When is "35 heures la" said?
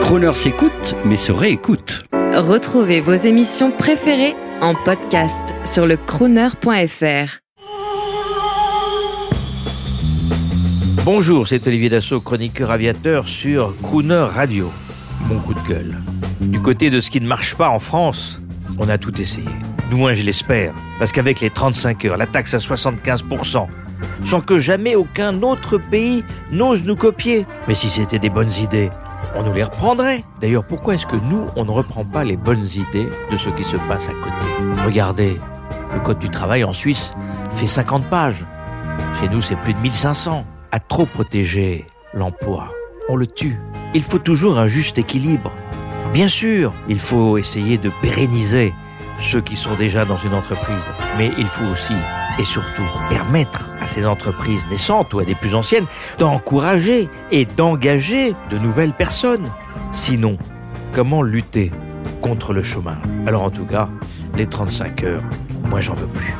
21.50-22.26